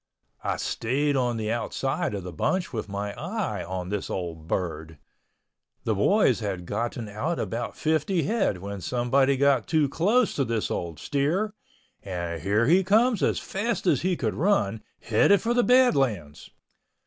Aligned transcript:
I 0.43 0.57
stayed 0.57 1.15
on 1.15 1.37
the 1.37 1.51
outside 1.51 2.15
of 2.15 2.23
the 2.23 2.33
bunch 2.33 2.73
with 2.73 2.89
my 2.89 3.13
eye 3.13 3.63
on 3.63 3.89
this 3.89 4.09
old 4.09 4.47
bird. 4.47 4.97
The 5.83 5.93
boys 5.93 6.39
had 6.39 6.65
gotten 6.65 7.07
out 7.07 7.37
about 7.37 7.77
50 7.77 8.23
head 8.23 8.57
when 8.57 8.81
someone 8.81 9.37
got 9.37 9.67
too 9.67 9.87
close 9.87 10.33
to 10.33 10.43
this 10.43 10.71
old 10.71 10.97
steer, 10.97 11.53
and 12.01 12.41
here 12.41 12.65
he 12.65 12.83
comes 12.83 13.21
as 13.21 13.37
fast 13.37 13.85
as 13.85 14.01
he 14.01 14.17
could 14.17 14.33
run, 14.33 14.81
headed 15.01 15.39
for 15.39 15.53
the 15.53 15.61
Badlands! 15.63 16.49